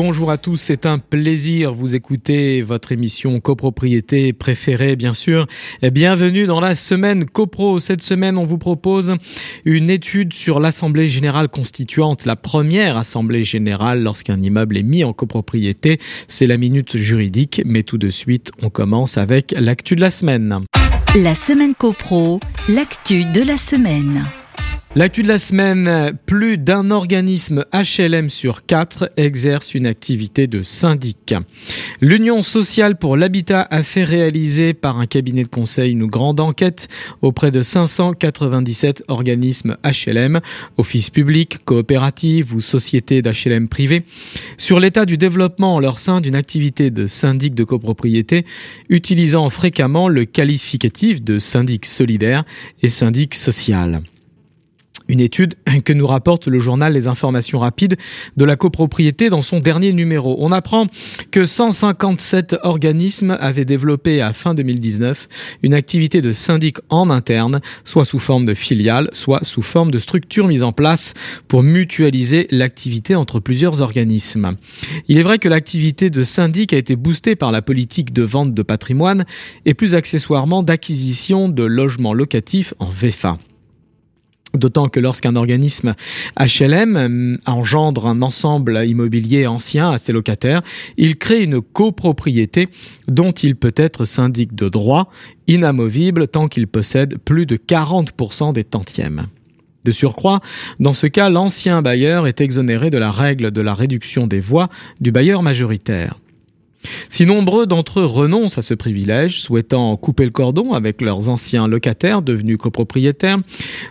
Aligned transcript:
Bonjour 0.00 0.30
à 0.30 0.38
tous, 0.38 0.58
c'est 0.58 0.86
un 0.86 1.00
plaisir 1.00 1.74
vous 1.74 1.96
écouter 1.96 2.62
votre 2.62 2.92
émission 2.92 3.40
copropriété 3.40 4.32
préférée 4.32 4.94
bien 4.94 5.12
sûr. 5.12 5.48
bienvenue 5.82 6.46
dans 6.46 6.60
la 6.60 6.76
semaine 6.76 7.24
copro. 7.24 7.80
Cette 7.80 8.02
semaine, 8.02 8.38
on 8.38 8.44
vous 8.44 8.58
propose 8.58 9.16
une 9.64 9.90
étude 9.90 10.34
sur 10.34 10.60
l'assemblée 10.60 11.08
générale 11.08 11.48
constituante, 11.48 12.26
la 12.26 12.36
première 12.36 12.96
assemblée 12.96 13.42
générale 13.42 14.00
lorsqu'un 14.00 14.40
immeuble 14.40 14.76
est 14.76 14.84
mis 14.84 15.02
en 15.02 15.12
copropriété. 15.12 15.98
C'est 16.28 16.46
la 16.46 16.58
minute 16.58 16.96
juridique, 16.96 17.60
mais 17.64 17.82
tout 17.82 17.98
de 17.98 18.08
suite, 18.08 18.52
on 18.62 18.70
commence 18.70 19.18
avec 19.18 19.52
l'actu 19.58 19.96
de 19.96 20.00
la 20.00 20.10
semaine. 20.10 20.60
La 21.16 21.34
semaine 21.34 21.74
copro, 21.74 22.38
l'actu 22.68 23.24
de 23.24 23.42
la 23.42 23.56
semaine. 23.56 24.24
L'actu 24.94 25.22
de 25.22 25.28
la 25.28 25.38
semaine, 25.38 26.18
plus 26.24 26.56
d'un 26.56 26.90
organisme 26.90 27.66
HLM 27.74 28.30
sur 28.30 28.64
quatre 28.64 29.10
exerce 29.18 29.74
une 29.74 29.86
activité 29.86 30.46
de 30.46 30.62
syndic. 30.62 31.34
L'Union 32.00 32.42
sociale 32.42 32.96
pour 32.96 33.16
l'habitat 33.16 33.68
a 33.70 33.82
fait 33.82 34.02
réaliser 34.02 34.72
par 34.72 34.98
un 34.98 35.04
cabinet 35.04 35.42
de 35.42 35.48
conseil 35.48 35.92
une 35.92 36.06
grande 36.06 36.40
enquête 36.40 36.88
auprès 37.20 37.50
de 37.50 37.60
597 37.60 39.04
organismes 39.08 39.76
HLM, 39.84 40.40
offices 40.78 41.10
publics, 41.10 41.64
coopératives 41.66 42.54
ou 42.54 42.62
sociétés 42.62 43.20
d'HLM 43.20 43.68
privées, 43.68 44.04
sur 44.56 44.80
l'état 44.80 45.04
du 45.04 45.18
développement 45.18 45.74
en 45.74 45.80
leur 45.80 45.98
sein 45.98 46.22
d'une 46.22 46.34
activité 46.34 46.90
de 46.90 47.06
syndic 47.06 47.54
de 47.54 47.64
copropriété, 47.64 48.46
utilisant 48.88 49.50
fréquemment 49.50 50.08
le 50.08 50.24
qualificatif 50.24 51.22
de 51.22 51.38
syndic 51.38 51.84
solidaire 51.84 52.44
et 52.82 52.88
syndic 52.88 53.34
social. 53.34 54.00
Une 55.08 55.20
étude 55.20 55.54
que 55.84 55.92
nous 55.92 56.06
rapporte 56.06 56.48
le 56.48 56.58
journal 56.58 56.92
Les 56.92 57.06
Informations 57.06 57.58
Rapides 57.58 57.96
de 58.36 58.44
la 58.44 58.56
copropriété 58.56 59.30
dans 59.30 59.42
son 59.42 59.58
dernier 59.58 59.92
numéro. 59.92 60.36
On 60.38 60.52
apprend 60.52 60.86
que 61.30 61.46
157 61.46 62.56
organismes 62.62 63.36
avaient 63.40 63.64
développé 63.64 64.20
à 64.20 64.32
fin 64.32 64.54
2019 64.54 65.28
une 65.62 65.74
activité 65.74 66.20
de 66.20 66.32
syndic 66.32 66.78
en 66.90 67.08
interne, 67.10 67.60
soit 67.84 68.04
sous 68.04 68.18
forme 68.18 68.44
de 68.44 68.54
filiale, 68.54 69.08
soit 69.12 69.44
sous 69.44 69.62
forme 69.62 69.90
de 69.90 69.98
structure 69.98 70.46
mise 70.46 70.62
en 70.62 70.72
place 70.72 71.14
pour 71.48 71.62
mutualiser 71.62 72.46
l'activité 72.50 73.14
entre 73.14 73.40
plusieurs 73.40 73.80
organismes. 73.80 74.56
Il 75.08 75.16
est 75.16 75.22
vrai 75.22 75.38
que 75.38 75.48
l'activité 75.48 76.10
de 76.10 76.22
syndic 76.22 76.72
a 76.72 76.76
été 76.76 76.96
boostée 76.96 77.34
par 77.34 77.50
la 77.50 77.62
politique 77.62 78.12
de 78.12 78.22
vente 78.22 78.52
de 78.52 78.62
patrimoine 78.62 79.24
et 79.64 79.74
plus 79.74 79.94
accessoirement 79.94 80.62
d'acquisition 80.62 81.48
de 81.48 81.64
logements 81.64 82.12
locatifs 82.14 82.74
en 82.78 82.86
VFA. 82.86 83.38
D'autant 84.54 84.88
que 84.88 84.98
lorsqu'un 84.98 85.36
organisme 85.36 85.94
HLM 86.38 86.96
euh, 86.96 87.36
engendre 87.46 88.06
un 88.06 88.22
ensemble 88.22 88.82
immobilier 88.86 89.46
ancien 89.46 89.90
à 89.90 89.98
ses 89.98 90.12
locataires, 90.12 90.62
il 90.96 91.16
crée 91.16 91.42
une 91.42 91.60
copropriété 91.60 92.68
dont 93.08 93.32
il 93.32 93.56
peut 93.56 93.74
être 93.76 94.06
syndic 94.06 94.54
de 94.54 94.68
droit, 94.68 95.10
inamovible 95.48 96.28
tant 96.28 96.48
qu'il 96.48 96.66
possède 96.66 97.18
plus 97.18 97.44
de 97.44 97.56
40% 97.56 98.54
des 98.54 98.64
tantièmes. 98.64 99.26
De 99.84 99.92
surcroît, 99.92 100.40
dans 100.80 100.94
ce 100.94 101.06
cas, 101.06 101.28
l'ancien 101.28 101.82
bailleur 101.82 102.26
est 102.26 102.40
exonéré 102.40 102.90
de 102.90 102.98
la 102.98 103.10
règle 103.10 103.50
de 103.50 103.60
la 103.60 103.74
réduction 103.74 104.26
des 104.26 104.40
voix 104.40 104.68
du 105.00 105.12
bailleur 105.12 105.42
majoritaire. 105.42 106.18
Si 107.08 107.26
nombreux 107.26 107.66
d'entre 107.66 108.00
eux 108.00 108.04
renoncent 108.04 108.58
à 108.58 108.62
ce 108.62 108.74
privilège, 108.74 109.40
souhaitant 109.40 109.96
couper 109.96 110.24
le 110.24 110.30
cordon 110.30 110.72
avec 110.72 111.00
leurs 111.00 111.28
anciens 111.28 111.66
locataires 111.66 112.22
devenus 112.22 112.58
copropriétaires, 112.58 113.38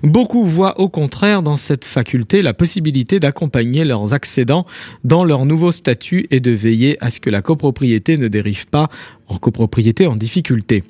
beaucoup 0.03 0.45
voient 0.45 0.79
au 0.79 0.89
contraire 0.89 1.43
dans 1.43 1.57
cette 1.57 1.85
faculté 1.85 2.41
la 2.41 2.53
possibilité 2.53 3.19
d'accompagner 3.19 3.83
leurs 3.83 4.13
accédants 4.13 4.65
dans 5.03 5.23
leur 5.23 5.45
nouveau 5.45 5.71
statut 5.71 6.27
et 6.31 6.39
de 6.39 6.51
veiller 6.51 6.97
à 7.03 7.09
ce 7.09 7.19
que 7.19 7.29
la 7.29 7.41
copropriété 7.41 8.17
ne 8.17 8.27
dérive 8.27 8.67
pas 8.67 8.89
en 9.27 9.37
copropriété 9.37 10.07
en 10.07 10.15
difficulté. 10.15 10.83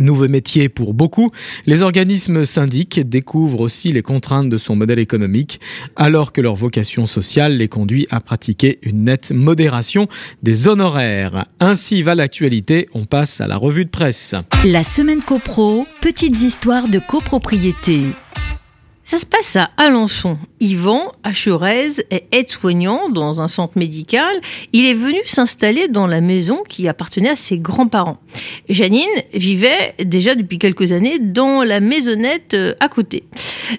Nouveau 0.00 0.28
métier 0.28 0.68
pour 0.68 0.94
beaucoup, 0.94 1.30
les 1.66 1.82
organismes 1.82 2.44
syndics 2.44 3.00
découvrent 3.00 3.60
aussi 3.60 3.92
les 3.92 4.02
contraintes 4.02 4.48
de 4.48 4.58
son 4.58 4.76
modèle 4.76 4.98
économique, 4.98 5.60
alors 5.96 6.32
que 6.32 6.40
leur 6.40 6.54
vocation 6.54 7.06
sociale 7.06 7.56
les 7.56 7.68
conduit 7.68 8.06
à 8.10 8.20
pratiquer 8.20 8.78
une 8.82 9.04
nette 9.04 9.30
modération 9.30 10.08
des 10.42 10.68
honoraires. 10.68 11.46
Ainsi 11.60 12.02
va 12.02 12.14
l'actualité, 12.14 12.88
on 12.94 13.04
passe 13.04 13.40
à 13.40 13.46
la 13.46 13.56
revue 13.56 13.84
de 13.84 13.90
presse. 13.90 14.34
La 14.64 14.84
semaine 14.84 15.22
copro, 15.22 15.86
petites 16.00 16.42
histoires 16.42 16.88
de 16.88 16.98
copropriété. 16.98 18.00
Ça 19.04 19.18
se 19.18 19.26
passe 19.26 19.56
à 19.56 19.70
Alençon. 19.76 20.38
Yvan, 20.60 21.12
Acherez, 21.24 21.90
est 22.10 22.24
aide-soignant 22.32 23.10
dans 23.10 23.42
un 23.42 23.48
centre 23.48 23.78
médical. 23.78 24.40
Il 24.72 24.86
est 24.86 24.94
venu 24.94 25.18
s'installer 25.26 25.88
dans 25.88 26.06
la 26.06 26.22
maison 26.22 26.62
qui 26.66 26.88
appartenait 26.88 27.28
à 27.28 27.36
ses 27.36 27.58
grands-parents. 27.58 28.18
Janine 28.70 29.04
vivait 29.34 29.94
déjà 30.02 30.34
depuis 30.34 30.58
quelques 30.58 30.92
années 30.92 31.18
dans 31.18 31.62
la 31.62 31.80
maisonnette 31.80 32.54
euh, 32.54 32.74
à 32.80 32.88
côté. 32.88 33.24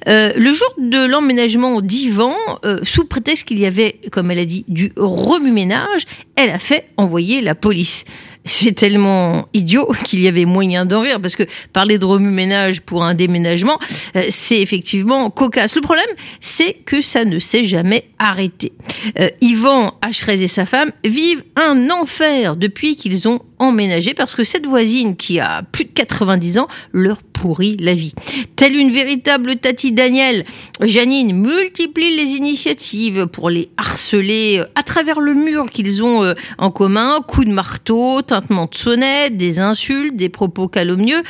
Euh, 0.08 0.32
le 0.38 0.54
jour 0.54 0.72
de 0.78 1.08
l'emménagement 1.08 1.82
d'Yvan, 1.82 2.36
euh, 2.64 2.78
sous 2.84 3.06
prétexte 3.06 3.46
qu'il 3.46 3.58
y 3.58 3.66
avait, 3.66 4.00
comme 4.12 4.30
elle 4.30 4.40
a 4.40 4.46
dit, 4.46 4.64
du 4.68 4.92
remue-ménage, 4.96 6.06
elle 6.36 6.52
a 6.52 6.60
fait 6.60 6.90
envoyer 6.98 7.42
la 7.42 7.56
police 7.56 8.06
c'est 8.46 8.74
tellement 8.74 9.48
idiot 9.54 9.92
qu'il 10.04 10.22
y 10.22 10.28
avait 10.28 10.46
moyen 10.46 10.86
d'en 10.86 11.02
rire 11.02 11.20
parce 11.20 11.36
que 11.36 11.44
parler 11.74 11.98
de 11.98 12.06
remue-ménage 12.06 12.82
pour 12.82 13.04
un 13.04 13.16
déménagement, 13.16 13.80
euh, 14.16 14.24
c'est 14.30 14.60
effectivement 14.60 15.30
cocasse. 15.32 15.76
Le 15.76 15.82
problème, 15.82 16.06
c'est 16.42 16.74
que 16.74 17.02
ça 17.02 17.26
ne 17.26 17.40
s'est 17.40 17.64
jamais 17.64 18.06
arrêté. 18.20 18.72
Euh, 19.20 19.30
Yvan 19.42 19.92
et 20.28 20.48
sa 20.48 20.66
femme 20.66 20.92
vivent 21.04 21.44
un 21.56 21.90
enfer 21.90 22.56
depuis 22.56 22.96
qu'ils 22.96 23.28
ont 23.28 23.42
emménagé 23.60 24.14
parce 24.14 24.36
que 24.36 24.44
cette 24.44 24.66
voisine 24.66 25.16
qui 25.16 25.40
a 25.40 25.64
plus 25.64 25.86
de 25.86 25.92
90 25.94 26.60
ans 26.60 26.68
leur 26.94 27.22
pourrit 27.24 27.78
la 27.80 27.94
vie. 27.94 28.14
Telle 28.56 28.76
une 28.76 28.92
véritable 28.92 29.58
Tati 29.58 29.92
Daniel, 29.92 30.46
Janine 30.82 31.34
multiplie 31.36 32.16
les 32.16 32.32
initiatives 32.32 33.28
pour 33.28 33.50
les 33.50 33.70
harceler 33.78 34.64
à 34.76 34.84
travers 34.84 35.20
le 35.20 35.34
mur 35.34 35.70
qu'ils 35.70 36.04
ont 36.04 36.24
euh, 36.24 36.34
en 36.58 36.72
commun, 36.72 37.20
coups 37.28 37.48
de 37.48 37.52
marteau, 37.52 38.22
de 38.42 39.30
des 39.30 39.60
insultes, 39.60 40.16
des 40.16 40.30
propos 40.30 40.68
calomnieux. 40.68 41.22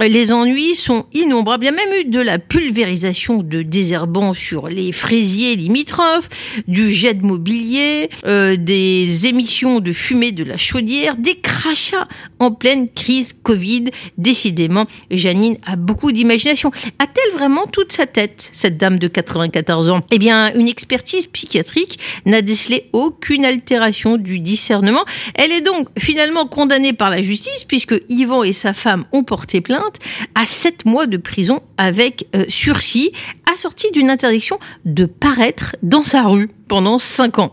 Les 0.00 0.32
ennuis 0.32 0.74
sont 0.74 1.06
innombrables. 1.12 1.64
Il 1.64 1.66
y 1.66 1.70
a 1.70 1.72
même 1.72 2.00
eu 2.00 2.04
de 2.04 2.20
la 2.20 2.38
pulvérisation 2.38 3.42
de 3.42 3.62
désherbants 3.62 4.34
sur 4.34 4.68
les 4.68 4.92
fraisiers 4.92 5.56
limitrophes, 5.56 6.28
du 6.68 6.92
jet 6.92 7.14
de 7.14 7.26
mobilier, 7.26 8.10
euh, 8.26 8.56
des 8.56 9.26
émissions 9.26 9.80
de 9.80 9.92
fumée 9.92 10.32
de 10.32 10.44
la 10.44 10.56
chaudière, 10.56 11.16
des 11.16 11.36
crachats 11.36 12.08
en 12.38 12.50
pleine 12.50 12.88
crise 12.88 13.34
Covid. 13.42 13.86
Décidément, 14.18 14.86
Janine 15.10 15.56
a 15.66 15.76
beaucoup 15.76 16.12
d'imagination. 16.12 16.70
A-t-elle 16.98 17.32
vraiment 17.32 17.66
toute 17.66 17.92
sa 17.92 18.06
tête, 18.06 18.50
cette 18.52 18.76
dame 18.76 18.98
de 18.98 19.08
94 19.08 19.88
ans? 19.90 20.00
Eh 20.10 20.18
bien, 20.18 20.52
une 20.54 20.68
expertise 20.68 21.26
psychiatrique 21.26 21.98
n'a 22.26 22.42
décelé 22.42 22.88
aucune 22.92 23.44
altération 23.44 24.16
du 24.16 24.38
discernement. 24.38 25.04
Elle 25.34 25.52
est 25.52 25.60
donc 25.60 25.88
finalement 25.98 26.43
condamné 26.46 26.92
par 26.92 27.10
la 27.10 27.20
justice 27.20 27.64
puisque 27.64 27.94
Yvan 28.08 28.42
et 28.42 28.52
sa 28.52 28.72
femme 28.72 29.04
ont 29.12 29.24
porté 29.24 29.60
plainte 29.60 29.98
à 30.34 30.46
7 30.46 30.84
mois 30.84 31.06
de 31.06 31.16
prison 31.16 31.60
avec 31.76 32.26
euh, 32.34 32.44
sursis, 32.48 33.12
assorti 33.52 33.90
d'une 33.92 34.10
interdiction 34.10 34.58
de 34.84 35.06
paraître 35.06 35.76
dans 35.82 36.02
sa 36.02 36.22
rue 36.24 36.48
pendant 36.68 36.98
5 36.98 37.38
ans. 37.38 37.52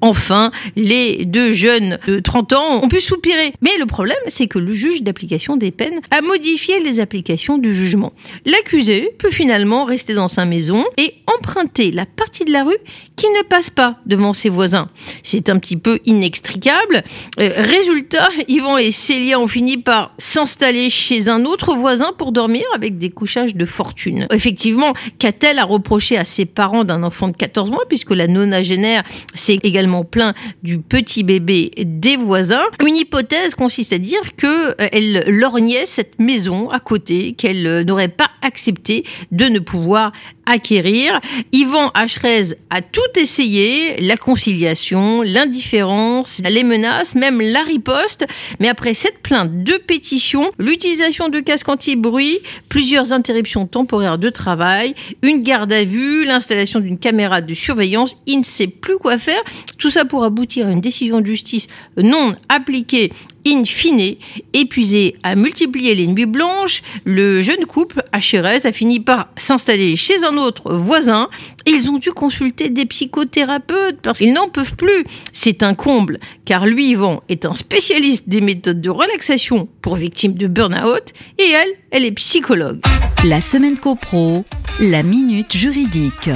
Enfin, 0.00 0.50
les 0.76 1.24
deux 1.24 1.52
jeunes 1.52 1.98
de 2.06 2.18
30 2.18 2.52
ans 2.52 2.82
ont 2.82 2.88
pu 2.88 3.00
soupirer. 3.00 3.54
Mais 3.62 3.76
le 3.78 3.86
problème, 3.86 4.16
c'est 4.26 4.46
que 4.46 4.58
le 4.58 4.72
juge 4.72 5.02
d'application 5.02 5.56
des 5.56 5.70
peines 5.70 6.00
a 6.10 6.20
modifié 6.22 6.80
les 6.80 7.00
applications 7.00 7.58
du 7.58 7.74
jugement. 7.74 8.12
L'accusé 8.44 9.10
peut 9.18 9.30
finalement 9.30 9.84
rester 9.84 10.14
dans 10.14 10.28
sa 10.28 10.44
maison 10.44 10.84
et 10.96 11.14
emprunter 11.26 11.90
la 11.90 12.06
partie 12.06 12.44
de 12.44 12.52
la 12.52 12.64
rue 12.64 12.76
qui 13.16 13.26
ne 13.30 13.42
passe 13.42 13.70
pas 13.70 13.98
devant 14.06 14.32
ses 14.32 14.48
voisins. 14.48 14.88
C'est 15.22 15.48
un 15.48 15.58
petit 15.58 15.76
peu 15.76 15.98
inextricable. 16.04 17.02
Euh, 17.40 17.50
résultat, 17.56 18.28
Yvan 18.48 18.78
et 18.78 18.90
Célia 18.90 19.40
ont 19.40 19.48
fini 19.48 19.78
par 19.78 20.14
s'installer 20.18 20.90
chez 20.90 21.28
un 21.28 21.44
autre 21.44 21.74
voisin 21.74 22.12
pour 22.16 22.32
dormir 22.32 22.64
avec 22.74 22.98
des 22.98 23.10
couchages 23.10 23.54
de 23.54 23.64
fortune. 23.64 24.26
Effectivement, 24.30 24.94
qu'a-t-elle 25.28 25.58
à 25.58 25.64
reprocher 25.64 26.16
à 26.16 26.24
ses 26.24 26.46
parents 26.46 26.84
d'un 26.84 27.02
enfant 27.02 27.28
de 27.28 27.36
14 27.36 27.70
mois 27.70 27.84
puisque 27.86 28.12
la 28.12 28.26
non 28.26 28.38
nonagénaire 28.38 29.02
s'est 29.34 29.58
également 29.62 30.02
plaint 30.02 30.34
du 30.62 30.78
petit 30.78 31.22
bébé 31.22 31.70
des 31.76 32.16
voisins? 32.16 32.64
Une 32.86 32.96
hypothèse 32.96 33.54
consiste 33.54 33.92
à 33.92 33.98
dire 33.98 34.22
que 34.38 34.70
euh, 34.80 35.22
lorgnait 35.26 35.84
cette 35.84 36.18
maison 36.18 36.70
à 36.70 36.80
côté, 36.80 37.34
qu'elle 37.34 37.66
euh, 37.66 37.84
n'aurait 37.84 38.08
pas 38.08 38.30
accepté 38.42 39.04
de 39.32 39.46
ne 39.46 39.58
pouvoir 39.58 40.12
acquérir. 40.46 41.20
Yvan 41.52 41.90
Hrez 41.94 42.54
a 42.70 42.80
tout 42.80 43.00
essayé, 43.16 44.00
la 44.00 44.16
conciliation, 44.16 45.22
l'indifférence, 45.22 46.40
les 46.48 46.64
menaces, 46.64 47.14
même 47.14 47.40
la 47.40 47.62
riposte. 47.62 48.26
Mais 48.60 48.68
après 48.68 48.94
cette 48.94 49.18
plainte, 49.18 49.62
deux 49.62 49.78
pétitions, 49.78 50.50
l'utilisation 50.58 51.28
de 51.28 51.40
casques 51.40 51.68
anti-bruit, 51.68 52.38
plusieurs 52.68 53.12
interruptions 53.12 53.66
temporaires 53.66 54.18
de 54.18 54.30
travail, 54.30 54.94
une 55.22 55.42
garde 55.42 55.72
à 55.72 55.84
vue, 55.84 56.24
l'installation 56.24 56.80
d'une 56.80 56.98
caméra 56.98 57.40
de 57.40 57.54
surveillance, 57.54 58.16
il 58.26 58.40
ne 58.40 58.44
sait 58.44 58.68
plus 58.68 58.98
quoi 58.98 59.18
faire. 59.18 59.42
Tout 59.78 59.90
ça 59.90 60.04
pour 60.04 60.24
aboutir 60.24 60.66
à 60.66 60.70
une 60.70 60.80
décision 60.80 61.20
de 61.20 61.26
justice 61.26 61.68
non 61.96 62.34
appliquée 62.48 63.10
in 63.52 63.64
fine, 63.64 64.16
épuisé 64.52 65.16
à 65.22 65.34
multiplier 65.34 65.94
les 65.94 66.06
nuits 66.06 66.26
blanches, 66.26 66.82
le 67.04 67.42
jeune 67.42 67.64
couple, 67.66 68.02
à 68.12 68.18
a 68.18 68.72
fini 68.72 69.00
par 69.00 69.28
s'installer 69.36 69.96
chez 69.96 70.24
un 70.24 70.36
autre 70.36 70.74
voisin 70.74 71.28
et 71.66 71.70
ils 71.70 71.90
ont 71.90 71.98
dû 71.98 72.12
consulter 72.12 72.68
des 72.68 72.86
psychothérapeutes 72.86 74.00
parce 74.02 74.18
qu'ils 74.18 74.32
n'en 74.32 74.48
peuvent 74.48 74.76
plus. 74.76 75.04
C'est 75.32 75.62
un 75.62 75.74
comble, 75.74 76.18
car 76.44 76.66
lui, 76.66 76.90
Yvan, 76.90 77.22
est 77.28 77.44
un 77.44 77.54
spécialiste 77.54 78.28
des 78.28 78.40
méthodes 78.40 78.80
de 78.80 78.90
relaxation 78.90 79.68
pour 79.82 79.96
victimes 79.96 80.34
de 80.34 80.46
burn-out 80.46 81.12
et 81.38 81.50
elle, 81.50 81.70
elle 81.90 82.04
est 82.04 82.12
psychologue. 82.12 82.80
La 83.24 83.40
semaine 83.40 83.78
copro, 83.78 84.44
la 84.80 85.02
minute 85.02 85.56
juridique. 85.56 86.30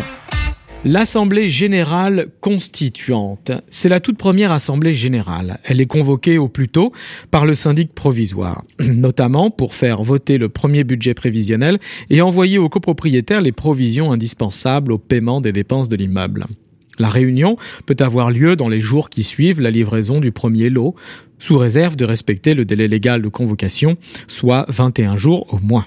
L'Assemblée 0.85 1.49
générale 1.49 2.27
constituante, 2.41 3.53
c'est 3.71 3.89
la 3.89 4.01
toute 4.01 4.19
première 4.19 4.51
Assemblée 4.51 4.95
générale. 4.95 5.61
Elle 5.63 5.81
est 5.81 5.87
convoquée 5.87 6.39
au 6.39 6.49
plus 6.49 6.69
tôt 6.69 6.91
par 7.31 7.47
le 7.47 7.55
syndic 7.55 7.95
provisoire, 7.95 8.65
notamment 8.81 9.51
pour 9.51 9.75
faire 9.75 10.03
voter 10.03 10.39
le 10.39 10.49
premier 10.49 10.83
budget 10.83 11.15
prévisionnel 11.15 11.79
et 12.11 12.21
envoyer 12.21 12.59
aux 12.59 12.69
copropriétaires 12.69 13.43
les 13.43 13.53
provisions 13.53 14.11
indispensables 14.11 14.91
au 14.91 14.99
paiement 14.99 15.41
des 15.41 15.53
dépenses 15.53 15.89
de 15.89 15.95
l'immeuble. 15.95 16.47
La 16.99 17.09
réunion 17.09 17.57
peut 17.87 17.97
avoir 18.01 18.33
lieu 18.33 18.57
dans 18.57 18.69
les 18.69 18.81
jours 18.81 19.09
qui 19.09 19.23
suivent 19.23 19.61
la 19.61 19.71
livraison 19.71 20.19
du 20.19 20.33
premier 20.33 20.69
lot, 20.69 20.97
sous 21.39 21.59
réserve 21.59 21.95
de 21.95 22.05
respecter 22.05 22.55
le 22.55 22.65
délai 22.65 22.89
légal 22.89 23.23
de 23.23 23.29
convocation, 23.29 23.95
soit 24.27 24.67
21 24.69 25.17
jours 25.17 25.47
au 25.55 25.61
moins. 25.63 25.87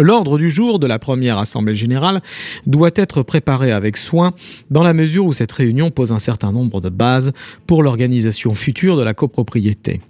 L'ordre 0.00 0.38
du 0.38 0.50
jour 0.50 0.80
de 0.80 0.88
la 0.88 0.98
première 0.98 1.38
Assemblée 1.38 1.76
générale 1.76 2.20
doit 2.66 2.90
être 2.96 3.22
préparé 3.22 3.70
avec 3.70 3.96
soin 3.96 4.34
dans 4.70 4.82
la 4.82 4.92
mesure 4.92 5.24
où 5.24 5.32
cette 5.32 5.52
réunion 5.52 5.90
pose 5.90 6.10
un 6.10 6.18
certain 6.18 6.50
nombre 6.50 6.80
de 6.80 6.88
bases 6.88 7.32
pour 7.66 7.82
l'organisation 7.82 8.54
future 8.54 8.96
de 8.96 9.02
la 9.02 9.14
copropriété. 9.14 10.00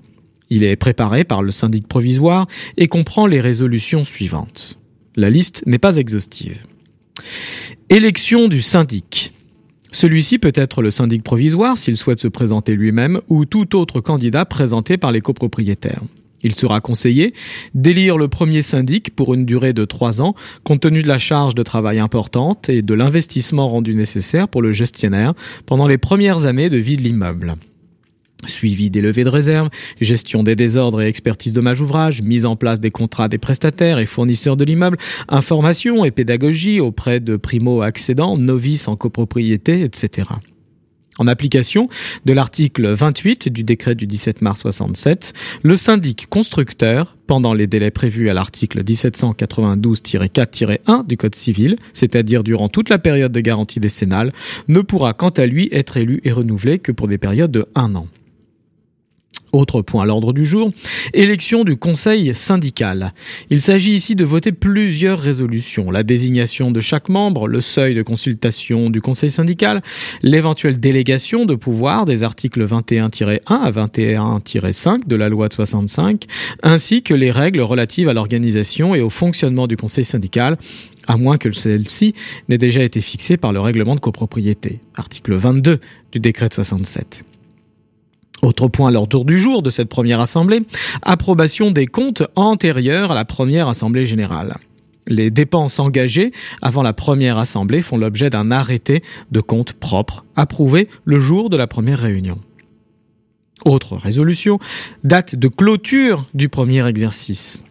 Il 0.49 0.65
est 0.65 0.77
préparé 0.77 1.25
par 1.25 1.43
le 1.43 1.51
syndic 1.51 1.87
provisoire 1.87 2.47
et 2.77 2.89
comprend 2.89 3.27
les 3.27 3.41
résolutions 3.41 4.05
suivantes. 4.05 4.79
La 5.17 5.29
liste 5.29 5.63
n'est 5.67 5.79
pas 5.79 5.97
exhaustive. 5.97 6.65
Élection 7.91 8.49
du 8.49 8.63
syndic. 8.63 9.33
Celui-ci 9.93 10.39
peut 10.39 10.53
être 10.55 10.83
le 10.83 10.91
syndic 10.91 11.23
provisoire 11.23 11.79
s'il 11.79 11.97
souhaite 11.97 12.21
se 12.21 12.29
présenter 12.29 12.75
lui-même 12.75 13.21
ou 13.29 13.45
tout 13.45 13.77
autre 13.77 14.01
candidat 14.01 14.45
présenté 14.45 14.97
par 14.97 15.13
les 15.13 15.21
copropriétaires. 15.21 16.03
Il 16.45 16.55
sera 16.55 16.81
conseillé 16.81 17.33
d'élire 17.75 18.19
le 18.19 18.29
premier 18.29 18.63
syndic 18.63 19.17
pour 19.17 19.35
une 19.35 19.47
durée 19.47 19.73
de 19.73 19.85
trois 19.85 20.21
ans, 20.21 20.35
compte 20.63 20.81
tenu 20.81 21.03
de 21.03 21.09
la 21.09 21.19
charge 21.19 21.55
de 21.55 21.63
travail 21.63 21.99
importante 21.99 22.69
et 22.69 22.83
de 22.83 22.95
l'investissement 22.95 23.69
rendu 23.69 23.95
nécessaire 23.95 24.47
pour 24.47 24.63
le 24.63 24.73
gestionnaire 24.73 25.33
pendant 25.67 25.89
les 25.89 25.99
premières 25.99 26.45
années 26.45 26.71
de 26.71 26.77
vie 26.77 26.97
de 26.97 27.03
l'immeuble. 27.03 27.55
Suivi 28.47 28.91
des 28.91 29.01
levées 29.01 29.25
de 29.25 29.31
réserve, 29.31 29.71
gestion 30.03 30.43
des 30.43 30.55
désordres 30.55 31.01
et 31.01 31.07
expertise 31.07 31.55
dommage 31.55 31.81
ouvrage, 31.81 32.21
mise 32.21 32.45
en 32.45 32.57
place 32.57 32.79
des 32.79 32.91
contrats 32.91 33.29
des 33.29 33.39
prestataires 33.39 33.99
et 33.99 34.05
fournisseurs 34.05 34.59
de 34.59 34.65
l'immeuble, 34.65 34.99
information 35.29 36.05
et 36.05 36.11
pédagogie 36.11 36.79
auprès 36.79 37.21
de 37.21 37.37
primo-accédants, 37.37 38.37
novices 38.37 38.87
en 38.87 38.97
copropriété, 38.97 39.83
etc. 39.83 40.29
En 41.19 41.27
application 41.29 41.89
de 42.25 42.33
l'article 42.33 42.89
28 42.89 43.49
du 43.49 43.63
décret 43.63 43.95
du 43.95 44.07
17 44.07 44.41
mars 44.43 44.63
67, 44.63 45.33
le 45.63 45.77
syndic 45.77 46.27
constructeur, 46.29 47.17
pendant 47.27 47.55
les 47.55 47.67
délais 47.67 47.91
prévus 47.91 48.29
à 48.31 48.35
l'article 48.35 48.83
1792-4-1 48.83 51.07
du 51.07 51.17
Code 51.17 51.35
civil, 51.35 51.79
c'est-à-dire 51.93 52.43
durant 52.43 52.69
toute 52.69 52.89
la 52.89 52.99
période 52.99 53.33
de 53.33 53.41
garantie 53.41 53.81
décennale, 53.81 54.33
ne 54.69 54.81
pourra 54.81 55.13
quant 55.13 55.31
à 55.31 55.47
lui 55.47 55.69
être 55.73 55.97
élu 55.97 56.21
et 56.25 56.33
renouvelé 56.33 56.81
que 56.81 56.93
pour 56.93 57.09
des 57.09 57.19
périodes 57.19 57.53
de 57.53 57.67
un 57.75 57.95
an. 57.95 58.07
Autre 59.53 59.83
point 59.83 60.03
à 60.03 60.07
l'ordre 60.07 60.33
du 60.33 60.45
jour, 60.45 60.73
élection 61.13 61.63
du 61.63 61.77
conseil 61.77 62.35
syndical. 62.35 63.13
Il 63.51 63.61
s'agit 63.61 63.93
ici 63.93 64.17
de 64.17 64.25
voter 64.25 64.51
plusieurs 64.51 65.19
résolutions. 65.19 65.93
La 65.93 66.03
désignation 66.03 66.73
de 66.73 66.81
chaque 66.81 67.09
membre, 67.09 67.47
le 67.47 67.61
seuil 67.61 67.95
de 67.95 68.03
consultation 68.03 68.91
du 68.91 69.01
conseil 69.01 69.31
syndical, 69.31 69.81
l'éventuelle 70.23 70.81
délégation 70.81 71.47
de 71.47 71.55
pouvoir 71.55 72.05
des 72.05 72.25
articles 72.25 72.67
21-1 72.67 73.39
à 73.47 73.71
21-5 73.71 75.07
de 75.07 75.15
la 75.15 75.29
loi 75.29 75.49
de 75.49 75.55
65, 75.55 76.25
ainsi 76.65 77.03
que 77.03 77.15
les 77.15 77.31
règles 77.31 77.61
relatives 77.61 78.09
à 78.09 78.13
l'organisation 78.13 78.97
et 78.97 79.01
au 79.01 79.11
fonctionnement 79.11 79.69
du 79.69 79.77
conseil 79.77 80.05
syndical 80.05 80.59
à 81.07 81.17
moins 81.17 81.39
que 81.39 81.53
celle-ci 81.53 82.15
n'ait 82.49 82.59
déjà 82.59 82.83
été 82.83 83.01
fixée 83.01 83.37
par 83.37 83.53
le 83.53 83.61
règlement 83.61 83.95
de 83.95 84.01
copropriété, 84.01 84.81
article 84.97 85.35
22 85.35 85.79
du 86.13 86.19
décret 86.19 86.49
de 86.49 86.55
67. 86.55 87.25
Autre 88.45 88.69
point 88.69 88.89
à 88.89 88.91
l'ordre 88.91 89.25
du 89.25 89.39
jour 89.39 89.63
de 89.63 89.71
cette 89.71 89.89
première 89.89 90.21
assemblée, 90.21 90.65
approbation 91.01 91.71
des 91.71 91.87
comptes 91.87 92.23
antérieurs 92.37 93.11
à 93.11 93.15
la 93.15 93.25
première 93.25 93.69
assemblée 93.69 94.05
générale. 94.05 94.59
Les 95.09 95.31
dépenses 95.31 95.79
engagées 95.79 96.31
avant 96.61 96.83
la 96.83 96.93
première 96.93 97.39
assemblée 97.39 97.81
font 97.81 97.97
l'objet 97.97 98.29
d'un 98.29 98.51
arrêté 98.51 99.03
de 99.33 99.41
compte 99.41 99.73
propre, 99.73 100.27
approuvé 100.37 100.91
le 101.07 101.19
jour 101.19 101.49
de 101.49 101.57
la 101.57 101.67
première 101.67 102.01
réunion. 102.01 102.39
Autre 103.65 103.97
résolution, 103.97 104.59
date 105.05 105.37
de 105.37 105.49
clôture 105.49 106.27
du 106.35 106.51
premier 106.51 106.87
exercice. 106.87 107.63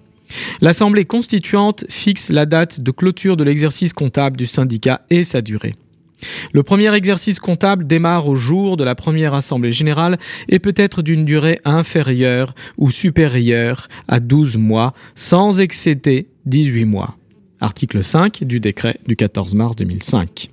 L'Assemblée 0.59 1.05
constituante 1.05 1.85
fixe 1.87 2.31
la 2.31 2.47
date 2.47 2.79
de 2.79 2.89
clôture 2.89 3.37
de 3.37 3.43
l'exercice 3.43 3.93
comptable 3.93 4.37
du 4.37 4.47
syndicat 4.47 5.01
et 5.11 5.23
sa 5.23 5.43
durée. 5.43 5.75
Le 6.51 6.63
premier 6.63 6.93
exercice 6.93 7.39
comptable 7.39 7.87
démarre 7.87 8.27
au 8.27 8.35
jour 8.35 8.77
de 8.77 8.83
la 8.83 8.95
première 8.95 9.33
assemblée 9.33 9.71
générale 9.71 10.17
et 10.49 10.59
peut 10.59 10.73
être 10.75 11.01
d'une 11.01 11.25
durée 11.25 11.59
inférieure 11.65 12.55
ou 12.77 12.91
supérieure 12.91 13.87
à 14.07 14.19
12 14.19 14.57
mois 14.57 14.93
sans 15.15 15.59
excéder 15.59 16.27
18 16.45 16.85
mois. 16.85 17.17
Article 17.59 18.03
5 18.03 18.43
du 18.43 18.59
décret 18.59 18.99
du 19.07 19.15
14 19.15 19.55
mars 19.55 19.75
2005. 19.75 20.49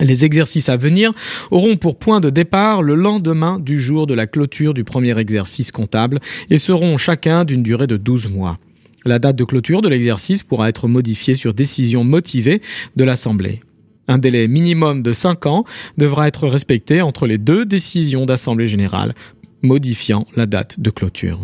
Les 0.00 0.26
exercices 0.26 0.68
à 0.68 0.76
venir 0.76 1.12
auront 1.50 1.76
pour 1.76 1.98
point 1.98 2.20
de 2.20 2.28
départ 2.28 2.82
le 2.82 2.94
lendemain 2.94 3.58
du 3.58 3.80
jour 3.80 4.06
de 4.06 4.12
la 4.12 4.26
clôture 4.26 4.74
du 4.74 4.84
premier 4.84 5.18
exercice 5.18 5.72
comptable 5.72 6.20
et 6.50 6.58
seront 6.58 6.98
chacun 6.98 7.44
d'une 7.44 7.62
durée 7.62 7.86
de 7.86 7.96
12 7.96 8.28
mois. 8.30 8.58
La 9.06 9.18
date 9.18 9.36
de 9.36 9.44
clôture 9.44 9.82
de 9.82 9.88
l'exercice 9.88 10.42
pourra 10.42 10.68
être 10.68 10.88
modifiée 10.88 11.34
sur 11.34 11.54
décision 11.54 12.04
motivée 12.04 12.60
de 12.96 13.04
l'Assemblée. 13.04 13.60
Un 14.08 14.18
délai 14.18 14.48
minimum 14.48 15.02
de 15.02 15.12
5 15.12 15.46
ans 15.46 15.64
devra 15.98 16.28
être 16.28 16.46
respecté 16.46 17.02
entre 17.02 17.26
les 17.26 17.38
deux 17.38 17.64
décisions 17.64 18.26
d'Assemblée 18.26 18.66
générale 18.66 19.14
modifiant 19.62 20.26
la 20.36 20.46
date 20.46 20.80
de 20.80 20.90
clôture. 20.90 21.40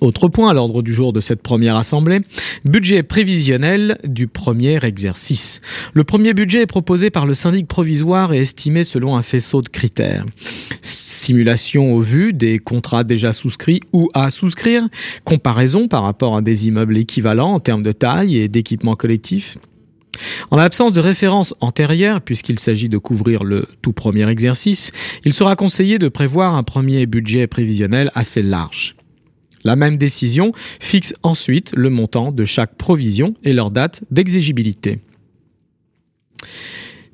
Autre 0.00 0.28
point 0.28 0.48
à 0.48 0.54
l'ordre 0.54 0.80
du 0.80 0.94
jour 0.94 1.12
de 1.12 1.20
cette 1.20 1.42
première 1.42 1.76
assemblée, 1.76 2.20
budget 2.64 3.02
prévisionnel 3.02 3.98
du 4.04 4.28
premier 4.28 4.82
exercice. 4.82 5.60
Le 5.92 6.04
premier 6.04 6.32
budget 6.32 6.62
est 6.62 6.66
proposé 6.66 7.10
par 7.10 7.26
le 7.26 7.34
syndic 7.34 7.66
provisoire 7.66 8.32
et 8.32 8.38
estimé 8.38 8.84
selon 8.84 9.16
un 9.16 9.22
faisceau 9.22 9.60
de 9.60 9.68
critères. 9.68 10.24
Simulation 10.80 11.94
au 11.94 12.00
vu 12.00 12.32
des 12.32 12.58
contrats 12.58 13.04
déjà 13.04 13.34
souscrits 13.34 13.80
ou 13.92 14.08
à 14.14 14.30
souscrire, 14.30 14.88
comparaison 15.24 15.86
par 15.86 16.02
rapport 16.02 16.34
à 16.34 16.40
des 16.40 16.66
immeubles 16.68 16.96
équivalents 16.96 17.52
en 17.52 17.60
termes 17.60 17.82
de 17.82 17.92
taille 17.92 18.38
et 18.38 18.48
d'équipement 18.48 18.96
collectif, 18.96 19.58
en 20.50 20.56
l'absence 20.56 20.92
de 20.92 21.00
référence 21.00 21.54
antérieure, 21.60 22.20
puisqu'il 22.20 22.58
s'agit 22.58 22.88
de 22.88 22.98
couvrir 22.98 23.44
le 23.44 23.66
tout 23.82 23.92
premier 23.92 24.28
exercice, 24.28 24.92
il 25.24 25.32
sera 25.32 25.56
conseillé 25.56 25.98
de 25.98 26.08
prévoir 26.08 26.54
un 26.54 26.62
premier 26.62 27.06
budget 27.06 27.46
prévisionnel 27.46 28.10
assez 28.14 28.42
large. 28.42 28.96
La 29.64 29.76
même 29.76 29.96
décision 29.96 30.52
fixe 30.80 31.14
ensuite 31.22 31.72
le 31.76 31.90
montant 31.90 32.32
de 32.32 32.44
chaque 32.44 32.76
provision 32.76 33.34
et 33.44 33.52
leur 33.52 33.70
date 33.70 34.02
d'exigibilité. 34.10 35.00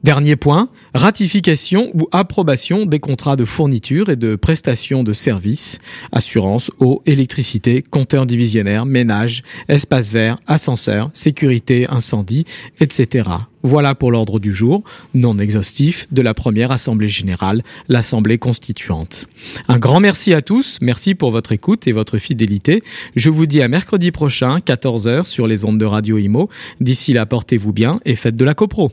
Dernier 0.07 0.37
point, 0.37 0.69
ratification 0.95 1.91
ou 1.93 2.07
approbation 2.13 2.87
des 2.87 3.01
contrats 3.01 3.35
de 3.35 3.45
fourniture 3.45 4.09
et 4.09 4.15
de 4.15 4.37
prestation 4.37 5.03
de 5.03 5.13
services, 5.13 5.81
assurance, 6.13 6.71
eau, 6.79 7.03
électricité, 7.07 7.83
compteur 7.83 8.25
divisionnaire, 8.25 8.87
ménage, 8.87 9.43
espace 9.69 10.13
vert, 10.13 10.39
ascenseur, 10.47 11.11
sécurité, 11.13 11.87
incendie, 11.89 12.45
etc. 12.79 13.25
Voilà 13.65 13.97
pour 13.97 14.13
l'ordre 14.13 14.39
du 14.39 14.55
jour, 14.55 14.85
non 15.13 15.41
exhaustif, 15.41 16.07
de 16.13 16.23
la 16.23 16.35
première 16.35 16.71
Assemblée 16.71 17.09
générale, 17.09 17.65
l'Assemblée 17.89 18.39
constituante. 18.39 19.27
Un 19.67 19.79
grand 19.79 19.99
merci 19.99 20.35
à 20.35 20.41
tous, 20.41 20.79
merci 20.81 21.17
pour 21.17 21.33
votre 21.33 21.51
écoute 21.51 21.89
et 21.89 21.93
votre 21.93 22.19
fidélité. 22.19 22.85
Je 23.17 23.29
vous 23.29 23.47
dis 23.47 23.61
à 23.61 23.67
mercredi 23.67 24.13
prochain, 24.13 24.59
14h, 24.59 25.25
sur 25.25 25.49
les 25.49 25.65
ondes 25.65 25.79
de 25.79 25.85
Radio 25.85 26.17
Imo. 26.17 26.49
D'ici 26.81 27.13
là, 27.13 27.27
portez-vous 27.27 27.73
bien 27.73 27.99
et 28.05 28.15
faites 28.15 28.37
de 28.37 28.45
la 28.45 28.55
copro. 28.55 28.93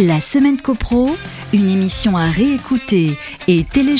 La 0.00 0.20
Semaine 0.20 0.60
CoPro, 0.60 1.16
une 1.54 1.70
émission 1.70 2.18
à 2.18 2.26
réécouter 2.26 3.16
et 3.48 3.64
télécharger 3.64 3.86